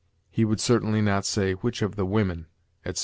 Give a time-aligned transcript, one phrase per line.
[0.31, 2.47] He would certainly not say, 'Which of the women,'
[2.83, 2.99] etc.